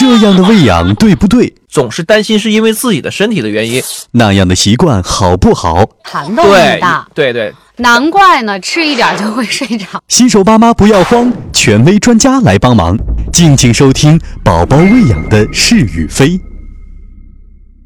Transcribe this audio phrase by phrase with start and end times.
[0.00, 1.52] 这样的喂养对不对？
[1.68, 3.82] 总是担心是因为自己的身体的原因。
[4.12, 5.86] 那样的习惯好不好？
[6.04, 10.02] 涵洞那么大，对对，难怪呢，吃一点就会睡着。
[10.08, 12.96] 新手爸妈不要慌，权威专家来帮忙。
[13.30, 16.40] 敬请收听宝宝喂养的是与非。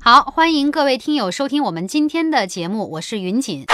[0.01, 3.67] 好，欢迎各位听友收听我们今天的节目，我是云锦。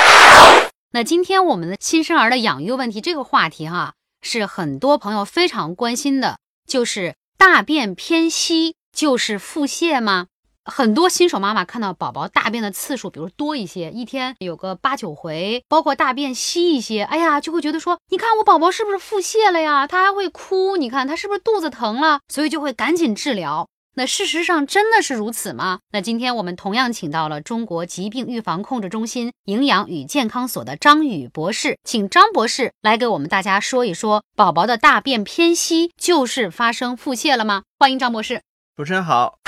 [0.94, 10.26] 那今天我们的新生儿的养育问题这个话题哈，是很多朋友非常关心的，就是大便偏稀就是腹泻吗？
[10.62, 19.86] 很多新手妈妈看到宝宝大便的次数，比如多一些，一天有个八九回，包括大便稀一些，哎呀，就会觉得说，你看我宝宝是不是腹泻了呀？
[19.86, 22.20] 他还会哭，你看他是不是肚子疼了？
[22.28, 23.66] 所以就会赶紧治疗。
[23.94, 25.80] 那事实上真的是如此吗？
[25.90, 37.64] 那今天我们同样请到了中国疾病预防控制中心营养与健康所的张宇博士，请张博士来给我们大家说一说，宝宝的大便偏稀就是发生腹泻了吗？
[37.78, 38.42] 欢迎张博士。
[38.76, 39.38] 主持人好。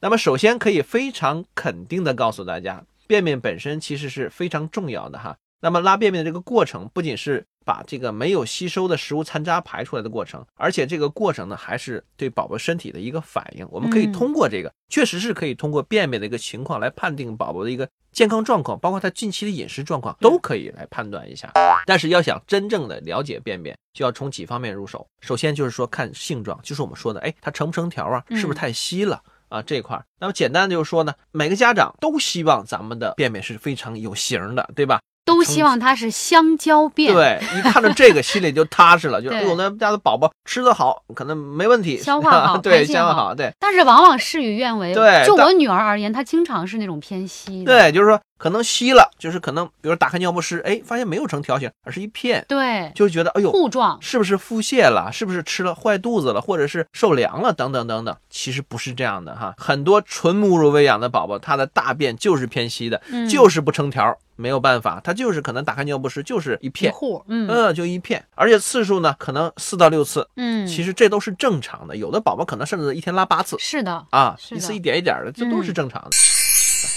[0.00, 5.36] 那么首先可以非常肯定的告诉大家，便便本身其实是非常重要的哈。
[5.62, 13.64] 那么拉便便的这个过程，不仅是把这个没有吸收的食物残渣排出来的过程，而且这个过程呢，还是对宝宝身体的一个反应。
[13.70, 21.52] 我们可以嗯通过这个，确实是可以通过便便的一个情况来判定宝宝的一个健康状况，包括他近期的饮食状况，都可以来判断一下。
[21.86, 25.06] 但是要想真正的了解便便，就要从几方面入手。
[25.20, 29.22] 首先就是说看性状，就是我们说的，哎，它成不成条啊，是不是嗯太稀了？
[29.48, 34.98] 啊，这一块儿，那么简单的就是说呢，每个家长都希望咱们的便便是非常有型的，对吧？
[35.24, 44.92] 都希望它是香蕉便，，对，一看到这个心里就踏实了，就是 对哎呦，那家的宝宝吃得好，可能没问题，消化好 对，消化好，对，但是往往事与愿违。
[44.92, 47.66] 就对就我女儿而言，她经常是那种偏稀的。
[47.66, 53.96] 对，就是说可能稀了，就是可能比如打开尿不湿，哎，发现没有成条形，而是一片，对，就觉得哎呦，糊状。
[54.00, 55.10] 是不是腹泻了？
[55.12, 56.40] 是不是吃了坏肚子了？
[56.40, 57.52] 或者是受凉了？
[57.52, 59.54] 等等等等，其实不是这样的哈。
[59.56, 71.96] 很多纯母乳喂养的宝宝，他的大便就是偏稀的，嗯就是不成条，没有办法，他就是可能打开尿不湿就是一一片，户，嗯嗯，就一片，而且次数呢可能四到六次，嗯，其实这都是正常的。
[71.96, 76.10] 有的宝宝可能甚至一天拉八次是的，啊，一次一点一点的，这都是嗯正常的。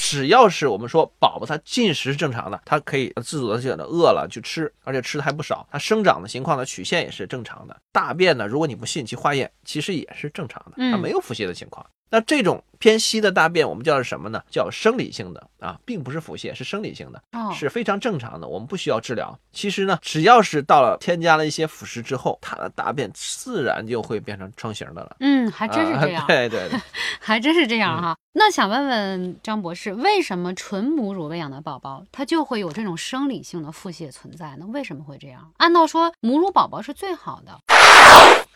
[0.07, 7.75] 只要是我们说宝宝他进食是正常的，他可以自主的选择饿了去吃，而且吃的还不少，他生长的情况呢曲线也是正常的。
[7.91, 11.83] 大便呢，如果你不信去化验，其实也是正常的，它嗯没有腹泻的情况。
[12.15, 14.41] 那这种偏稀的大便，我们叫是什么呢？
[14.49, 17.21] 叫生理性的啊，并不是腹泻，是生理性的。
[17.33, 19.37] 哦，是非常正常的，我们不需要治疗。
[19.51, 25.17] 其实呢，只要是到了添加了一些辅食之后，它的大便自然就会变成成型的了。
[25.19, 26.79] 嗯，还真是这样 啊，对对对，
[27.19, 28.15] 还真是这嗯样哈。
[28.31, 34.65] 那想问问张博士，为什么纯母乳喂养的宝宝他就会有这种生理性的腹泻存在呢？
[34.67, 35.51] 为什么会这样？
[35.57, 37.59] 按道说母乳宝宝是最好的，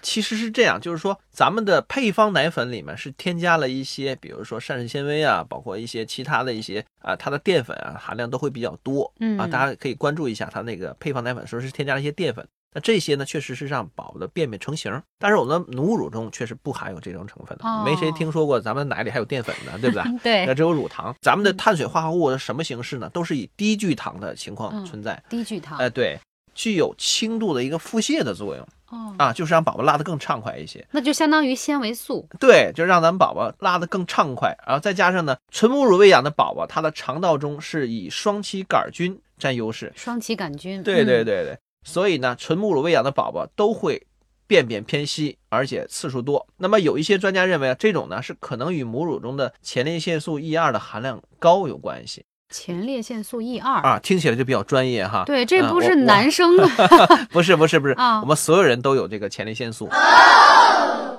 [0.01, 9.11] 其实是这样，就是说咱们的配方奶粉里面是添加了一些，比如说膳食纤维啊，包括一些其他的一些啊，它的淀粉啊含量都会比较多。
[9.19, 12.47] 嗯啊，大家可以关注一下它那个配方奶粉，说是添加了一些淀粉。
[12.73, 20.03] 那这些呢，确实是让宝宝的便便成型，但是我们的母乳中确实不含有这种成分的，哦没谁听说过咱们奶里还有淀粉的，对不对？
[20.23, 21.13] 对那，只有乳糖。
[21.21, 23.09] 咱们的碳水化合物是什么形式呢？
[23.09, 25.21] 都是以低聚糖的情况嗯存在。
[25.29, 26.19] 低聚糖哎、对，
[26.53, 30.85] 具有轻度的一个腹泻的作用哦，啊，就是让宝宝拉得更畅快一些。
[30.91, 39.93] 那就相当于纤维素，对，就让咱们宝宝拉得更畅快，然后再加上呢，纯母乳喂养的宝宝，他的肠道中是以双歧杆菌占优势。
[39.95, 44.05] 双歧杆菌，对对嗯，对对，所以呢，纯母乳喂养的宝宝都会
[44.47, 46.47] 便便偏稀，而且次数多。
[46.57, 55.23] 那么有一些专家认为啊，这种呢是可能与母乳中的前列腺素 E2 的含量高有关系前列腺素 E 二，啊，听起来就比较专业哈。
[55.25, 56.67] 对，这不是男生的，
[57.31, 59.87] 不是不是不是，啊我们所有人都有这个前列腺素。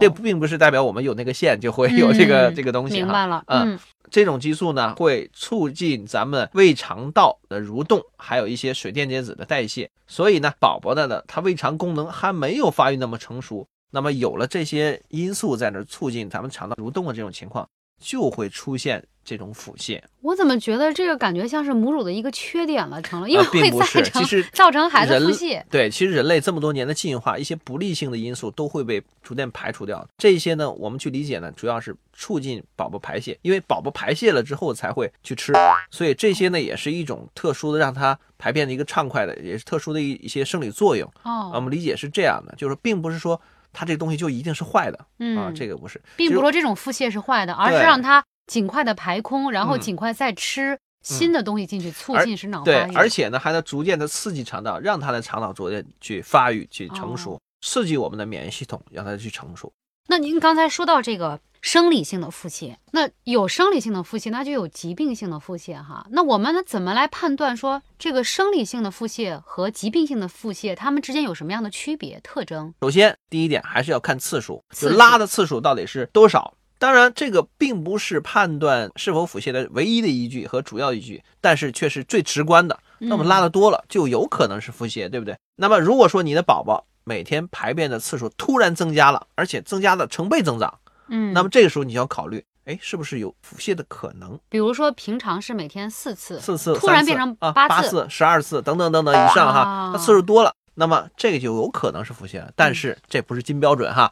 [0.01, 3.05] 这并不是代表我们有那个腺就会有这个、嗯这个东西哈。
[3.05, 3.79] 明白了，嗯，嗯
[4.11, 9.91] 这种激素呢会促进咱们胃肠道的蠕动，还有一些水电解质的代谢。
[10.07, 13.67] 所以呢，宝宝的呢，他胃肠功能还没有发育那么成熟。
[13.93, 17.69] 那么有了这些因素在那促进咱们肠道蠕动的这种情况，
[18.01, 20.01] 就会出现这种腹泻。
[20.23, 25.63] 我怎么觉得这个感觉像是母乳的一个缺点了，成了，因为会造成造成孩子腹泻。
[25.71, 30.07] 对，其实人类这么多年的进化，一些不利性的因素都会被逐渐排除掉。
[30.19, 35.53] 这些呢，我们去理解呢，主要是促进宝宝排泄，因为宝宝排泄了之后才会去吃，
[35.91, 41.11] 所以这些呢也是一种特殊的让它排便的一个畅快的，也是特殊的一一些生理作用。
[41.23, 43.41] 哦，我们理解是这样的，就是并不是说
[43.73, 59.71] 它这个东西就一定是坏的嗯，啊，这个不是，并不说这种腹泻是坏的，而是让它尽快的排空，然后嗯尽快再吃新的东西进去，促进食脑发对，而且呢，还能逐渐的刺激肠道，让它的肠道逐渐去发育、去成熟，哦刺激我们的免疫系统，让它去成熟。
[60.09, 66.07] 那您刚才说到这个生理性的腹泻，那有生理性的腹泻，那就有疾病性的腹泻哈。
[66.11, 72.73] 那我们呢怎么来判断说这个生理性的腹泻和疾病性的腹泻，它们之间有什么样的区别特征？
[72.81, 76.55] 首先，第一点还是要看次数，就拉的次数到底是多少。
[76.79, 82.81] 当然，这个并不是判断是否腹泻的唯一的依据和主要依据，但是却是最直观的。
[82.97, 85.37] 那么拉的多了，就有可能是腹泻，对不对？
[85.57, 90.80] 那么如果说你的宝宝每天排便的次数突然增加了，而且增加的成倍增长，
[91.11, 94.39] 嗯，那么这个时候你就要考虑，哎，是不是有腹泻的可能？
[94.49, 102.51] 比如说平常是每天四次，四次，突然变成啊八次八次、十二次等等等等以上哈啊，那次数多了，那么这个就有可能是腹泻了。
[102.57, 104.11] 但是这不是金标准哈。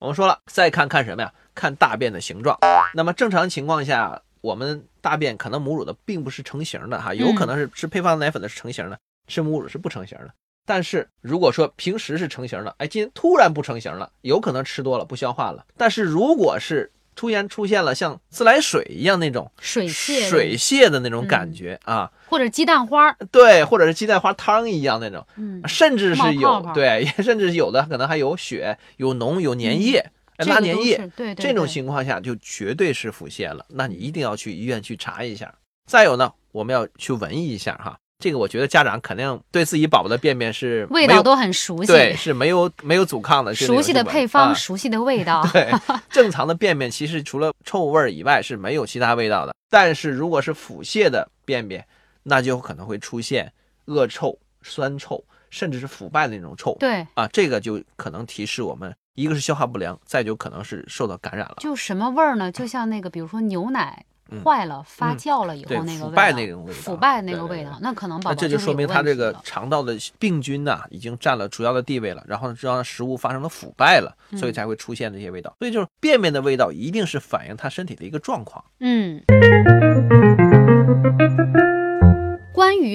[0.00, 1.32] 我们说了，再看看什么呀？
[1.54, 2.58] 看大便的形状。
[2.94, 10.30] 那么正常情况下，我们大便可能母乳的并不是成型的哈，有可能是吃配方奶粉的是成型的，吃母乳是不成型的。
[10.70, 15.66] 但是如果说平时是成型的，哎，今天突然不成型了，有可能吃多了不消化了。
[15.76, 30.00] 但是如果是突然出现了像自来水一样那种水泄的水泻的那种感觉啊，或者鸡蛋花儿，对，或者是鸡蛋花汤一样那种，嗯，甚至是有对， 甚至有的可能还有血、有脓、有粘液、
[30.46, 35.52] 拉粘液这种情况下就绝对是腹泻了，那你一定要去医院去查一下。
[35.86, 45.72] 再有呢，我们要去闻一下哈，这个我觉得家长肯定对自己宝宝的便便是味道都很熟悉，对是没有没有阻抗的，是熟悉的配方，啊熟悉的味道，对，
[46.10, 49.54] 正常的便便其实除了臭味儿以外是没有其他味道的。
[49.70, 51.86] 但是如果是腹泻的便便，
[52.24, 53.52] 那就可能会出现
[53.86, 56.76] 恶臭、酸臭，甚至是腐败的那种臭。
[56.78, 61.56] 对，啊，这个就可能提示我们，一个是消化不良，再就可能是受到感染了。
[61.60, 62.50] 就什么味儿呢？
[62.52, 64.09] 就像那个，比如说牛奶嗯
[64.44, 75.54] 坏了、发嗯酵了以后那个腐败那种味道腐败那个味道，那可能宝那宝这就说明有他这个肠道的病菌呐、已经占了主要的地位了，然后呢让食物发生了腐败了，所以嗯才会出现这些味道。
[75.58, 78.64] 所以就是便便的味道一定是反映他身体的一个状况。
[78.80, 79.20] 嗯。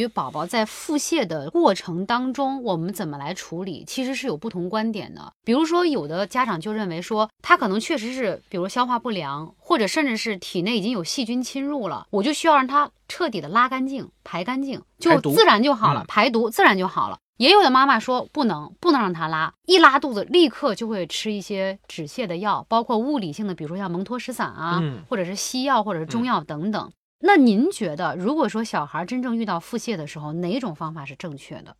[0.08, 5.32] 宝宝在腹泻的过程当中，我们怎么来处理，其实是有不同观点的。
[5.44, 17.18] 比如说，有的家长就认为说，他可能确实是，比如消化不良，或者甚至是体内已经有细菌侵入了，我就需要让他彻底的拉干净、排干净，就自然就好了，嗯排毒自然就好了。
[17.38, 26.90] 也有的妈妈说不能，不能让他拉，一拉肚子立刻就会吃一些止泻的药，包括物理性的，比如说像蒙脱石散啊，嗯或者是西药，或者是中药等等。
[27.28, 31.76] 那您觉得，如果说小孩真正遇到腹泻的时候，哪种方法是正确的？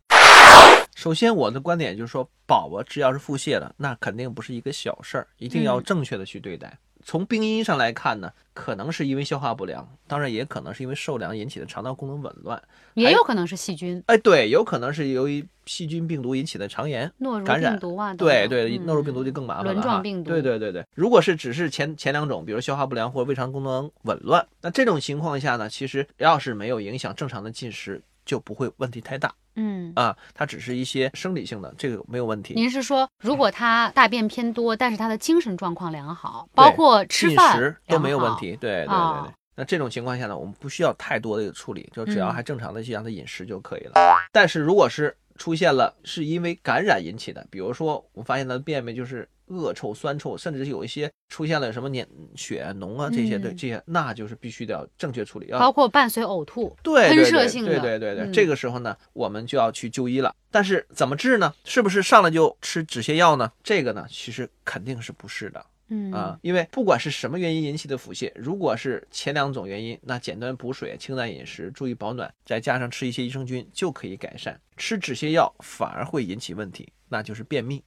[0.96, 6.76] 首先，我的观点就是说，宝宝只要是腹泻了，那肯定不是一个小事儿，一定要嗯正确的去对待。
[7.06, 12.60] 从病因上来看呢，可能是因为消化不良，当然也可能是因为受凉引起的肠道功能紊乱。
[12.94, 17.08] 也有可能是细菌、哎，对，有可能是由于细菌、病毒引起的肠炎。
[17.18, 19.72] 诺如感染病毒啊，对对，嗯诺如病毒就更麻烦了哈。
[19.74, 29.90] 轮状病毒对对对对，如果是只是前前两种，比如消化不良或胃肠功能紊乱，那这种情况下呢，其实要是没有影响正常的进食，就不会问题太大嗯。
[29.96, 30.14] 啊。
[30.34, 32.52] 它只是一些生理性的，这个没有问题。
[32.52, 38.18] 您是说，如果他大便偏多，但是他的精神状况良好，包括吃进饭食都没有。
[38.18, 38.56] 问题。
[38.56, 38.94] 对对对对。
[38.94, 43.92] 哦那这种情况下呢，我们不需要太多的处理，就只要嗯还正常的去让他饮食就可以了。
[44.30, 60.34] 但是如果是出现了是因为感染引起的，比如说我们发现他的便便就是恶臭、酸臭，甚至是有一些出现了什么粘血脓啊这些，的嗯这些，那就是必须得要正确处理，要包括伴随呕吐，喷射性的对对对对，嗯这个时候呢，我们就要去就医了。
[60.50, 61.52] 但是怎么治呢？
[61.64, 63.52] 是不是上来就吃止泻药呢？
[63.62, 65.64] 这个呢，其实肯定是不是的。
[65.88, 74.60] 嗯啊，因为不管是什么原因引起的腹泻，如果是前两种原因，那简单补水、清淡饮食、注意保暖，再加上吃一些益生菌就可以改善。
[74.76, 77.82] 吃止泻药反而会引起问题，那就是便秘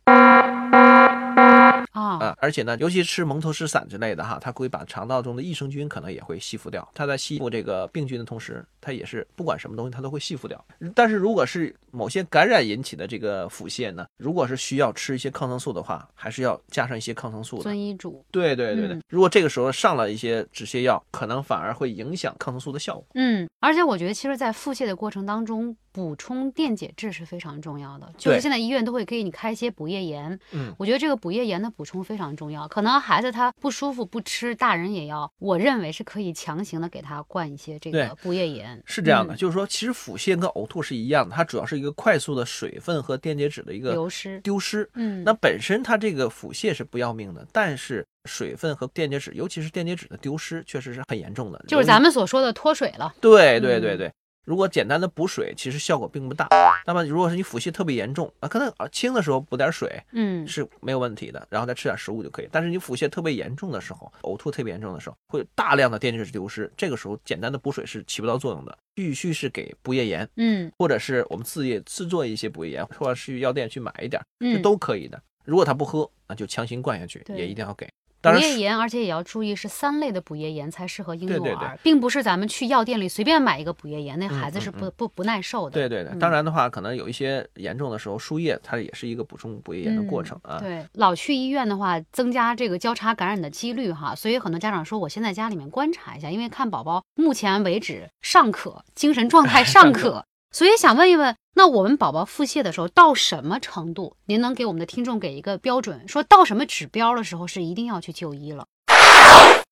[1.92, 2.38] 啊，啊。
[2.40, 6.88] 而且呢，尤其吃蒙头石散之类的哈，它会把肠道中的益生菌可能也会吸附掉。
[6.94, 10.64] 它在吸附这个病菌的同时，它也是不管什么东西它都会吸附掉。
[10.96, 17.64] 但是如果是某些感染引起的这个腹泻呢，如果是需要吃一些抗生素的话，还是要加上一些抗生素的。
[17.64, 18.24] 遵医嘱。
[18.32, 23.06] 对对对对，嗯如果这个时候上了一些止泻药，可能反而会影响抗生素的效果。
[23.16, 28.12] 嗯，而且我觉得，其实，在腹泻的过程当中，补充电解质是非常重要的。
[28.18, 32.68] 就是现在医院都会给你开一些补液盐，嗯，我觉得这个补液盐的补充非常重要。
[32.68, 38.84] 可能孩子他不舒服不吃，大人也要，我认为是可以强行的给他灌一些这个对补液盐。
[38.86, 44.42] 是这样的，嗯就是说，其实腹泻跟呕吐是一样的，它主要是一个快速的水分和电解质的一个流失。
[44.42, 44.90] 丢失。
[44.96, 51.64] 嗯，那本身它这个腹泻是不要命的，但是水分和电解质，尤其是电解质的丢失，确实是很严重的。
[51.66, 53.14] 就是咱们所说的脱水了。
[53.22, 54.14] 对对对嗯对。
[54.50, 56.48] 如果简单的补水，其实效果并不大。
[56.88, 62.50] 那么如果是你腹泻特别严重啊，可能啊轻的时候补点水嗯，是没有问题的，然后再吃点食物就可以。
[62.52, 75.22] 但是你腹泻特别严重的时候，呕吐特别严重的时候，会有大量的电解质流失，这个时候简单的补水是起不到作用的，必须是给补液盐，嗯或者是我们自己制作一些补液盐，或者是去药店去买一点，这嗯，都可以的。
[75.46, 77.88] 如果他不喝，那就强行灌下去，也一定要给。
[78.22, 85.74] 补液盐，而且也要注意是三类的补液盐才适合婴幼儿，对对对并不是咱们去药店里随便买一个补液盐，那嗯孩子是嗯不不不耐受的。
[85.74, 90.60] 对对对，嗯当然的话，可能有一些严重的时候，输液它也是一个补充补液盐的过程啊。
[90.62, 104.16] 嗯对，老去医院的话，增加这个交叉感染的几率哈，所以很多家长说，我先在家里面观察一下，因为看宝宝目前为止尚可，精神状态尚可， 所以想问一问，那我们宝宝腹泻的时候到什么程度？
[104.28, 108.66] 您能给我们的听众给一个标准，说到什么指标的时候是一定要去就医了？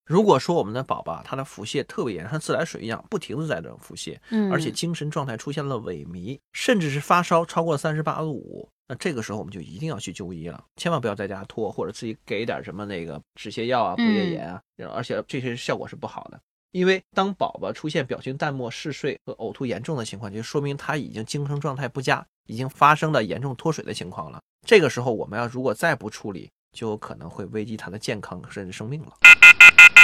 [0.06, 14.62] 如果说我们的宝宝他的腹泻特别严重，像自来水一样不停的在这腹泻，嗯，而且精神状态出现了萎靡，甚至是发烧超过三十八度五，那这个时候我们就一定要去就医了，千万不要在家拖，或者自己给点什么那个止泻药啊、补液盐啊，
[14.94, 16.38] 而且这些效果是不好的。
[16.78, 24.40] 因为当宝宝出现表情淡漠、嗜睡和呕吐严重的情况，就说明他已经精神状态不佳，已经发生了严重脱水的情况了。
[24.64, 29.14] 这个时候我们要如果再不处理，就有可能会危及他的健康甚至生命了。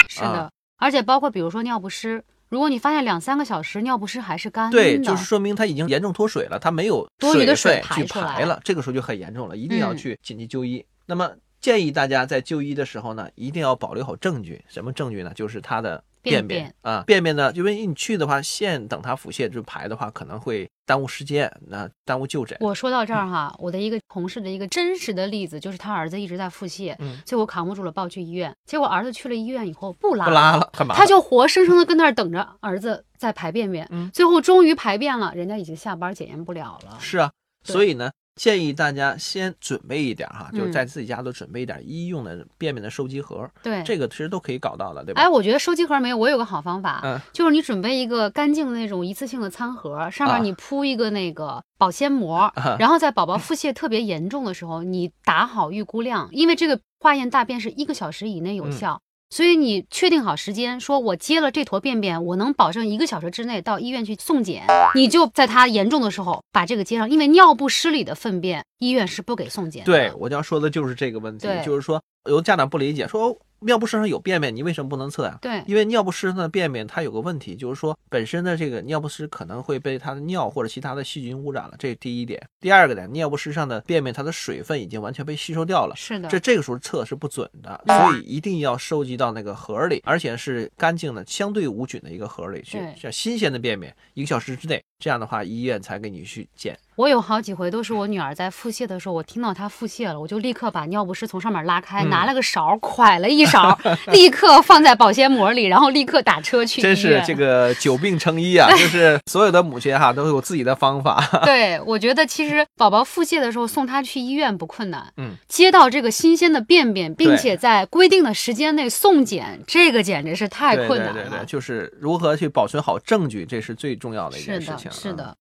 [0.09, 10.83] 是的，啊而且包括比如说尿不湿，如果你发现两三个小时尿不湿还是干的，对，就是说明他已经严重脱水了，他没有多余的水去排了，这个时候就很严重了，一定要嗯去紧急就医。
[11.05, 14.65] 那么建议大家在就医的时候呢，一定要保留好证据。
[14.67, 15.31] 什么证据呢？
[15.35, 22.57] 就是他的便便啊，便便呢，因为你去的话，现等它腹泻就排的话，可能会耽误时间，那耽误就诊。
[22.61, 28.55] 我说到这儿哈，我的一个同事的一个真实的例子，就是他儿子一直在腹泻，嗯最后扛不住了，抱去医院。
[28.65, 30.71] 结果儿子去了医院以后不拉，不拉了。
[30.95, 33.85] 他就活生生的跟那儿等着儿子在排便便。
[33.91, 36.97] 嗯最后终于排便了，人家已经下班检验不了了。
[36.99, 37.31] 是啊，
[37.63, 40.71] 所以呢，建议大家先准备一点哈，就是嗯。
[40.71, 45.21] 在自己家都准备一点医用的便便的收集盒，对，这个其实都可以搞到的，对吧？
[45.21, 47.19] 哎，我觉得收集盒没有，我有个好方法，嗯。
[47.31, 50.35] 就是你准备一个干净的那种一次性的餐盒，上啊。
[50.35, 58.71] 面你铺一个那个保鲜膜，啊然后在宝宝腹泻特别严重的时候，你打好预估量，因为这个化验大便是一个小时以内有嗯。
[58.71, 59.01] 效。
[59.33, 64.63] 所以你确定好时间，说我接了这坨便便，我能保证一个小时之内到医院去送检，
[64.93, 69.91] 你就在他严重的时候把这个接上，因为尿不湿里的粪便，医院是不给送检的。
[69.91, 71.99] 对，我就要说的就是这个问题，就是说
[72.29, 82.45] 有的家长不理解，说哦尿不湿上有便便，你为什么不能测呀、对因为尿不湿上的便便它有个问题，就是说本身的这个尿不湿可能会被它的尿或者其他的细菌污染了，这是第一点。
[82.59, 85.95] 第二个点，尿不湿上的便便它的水分已经完全被吸收掉了。
[85.95, 96.79] 是的，这这个时候测是不准的，嗯所以一定要收集到那个盒里，而且是干净的、相对无菌的一个盒里去对，像新鲜的便便，一个小时之内，这样的话医院才给你去检。
[96.95, 103.77] 我有好几回都是我女儿在腹泻的时候，我听到她腹泻了，我就立刻把尿不湿从上面拉开，嗯拿了个勺蒯了一勺，
[104.13, 106.81] 立刻放在保鲜膜里，然后立刻打车去。
[106.81, 108.69] 真是这个久病成医啊！
[108.77, 111.19] 就是所有的母亲哈都有自己的方法。
[111.43, 121.13] 对，我觉得其实宝宝腹泻的时候送他去医院不困难，嗯，接到这个新鲜的便便，并且在规定的时间内送检，这个简直是太困难了。
[121.13, 124.91] 对对对，就是如何去保存好证据，这是最重要的一件事情。
[124.93, 125.37] 是嗯的。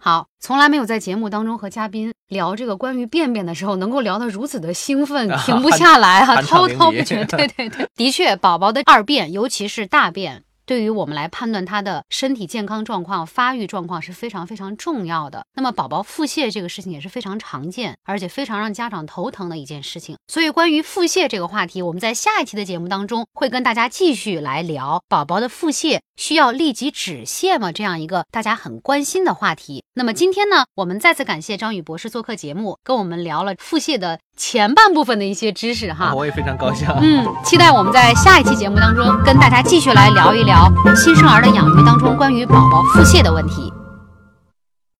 [0.00, 7.24] 好，从来没有在节目当中和嘉宾聊这个关于便便的时候，能够聊得如此的兴奋，啊停不下来哈、滔滔不绝。
[7.36, 10.44] 对对对，的确，宝宝的二便，尤其是大便。
[10.66, 15.44] 对于我们来判断他的身体健康状况、发育状况是非常非常重要的。
[15.56, 20.16] 那么，宝宝腹泻这个事情也是非常常见，而且非常让家长头疼的一件事情。
[20.28, 27.72] 所以，关于腹泻这个话题，我们在下一期的节目当中会跟大家继续来聊宝宝的腹泻需要立即止泻吗？
[27.72, 29.82] 这样一个大家很关心的话题。
[29.94, 36.12] 那么今天呢，我们再次感谢张宇博士做客节目，跟我们聊了腹泻的前半部分的一些知识哈。
[36.14, 36.86] 我也非常高兴。
[37.00, 43.72] 嗯，期待我们在下一期节目当中跟大家继续来聊一聊新生儿的养育当中关于宝宝腹泻的问题。